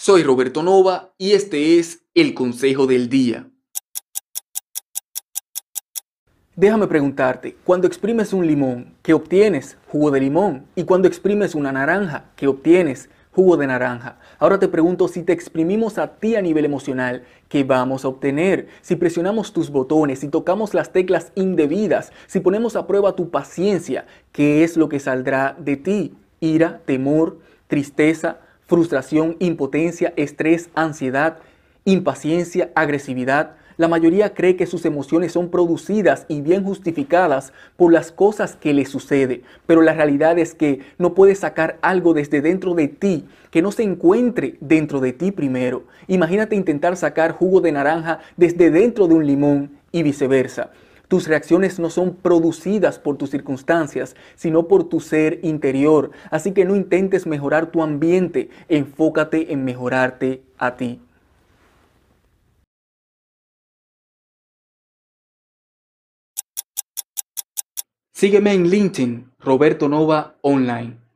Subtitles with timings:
[0.00, 3.50] Soy Roberto Nova y este es el Consejo del Día.
[6.54, 9.76] Déjame preguntarte, cuando exprimes un limón, ¿qué obtienes?
[9.88, 10.66] Jugo de limón.
[10.76, 13.10] Y cuando exprimes una naranja, ¿qué obtienes?
[13.32, 14.20] Jugo de naranja.
[14.38, 18.68] Ahora te pregunto si te exprimimos a ti a nivel emocional, ¿qué vamos a obtener?
[18.82, 24.06] Si presionamos tus botones, si tocamos las teclas indebidas, si ponemos a prueba tu paciencia,
[24.30, 26.14] ¿qué es lo que saldrá de ti?
[26.38, 28.38] Ira, temor, tristeza,
[28.68, 31.38] frustración, impotencia, estrés, ansiedad,
[31.84, 33.56] impaciencia, agresividad.
[33.78, 38.74] La mayoría cree que sus emociones son producidas y bien justificadas por las cosas que
[38.74, 43.26] le sucede, pero la realidad es que no puedes sacar algo desde dentro de ti
[43.50, 45.84] que no se encuentre dentro de ti primero.
[46.06, 50.70] Imagínate intentar sacar jugo de naranja desde dentro de un limón y viceversa.
[51.08, 56.10] Tus reacciones no son producidas por tus circunstancias, sino por tu ser interior.
[56.30, 61.00] Así que no intentes mejorar tu ambiente, enfócate en mejorarte a ti.
[68.12, 71.07] Sígueme en LinkedIn, Roberto Nova Online.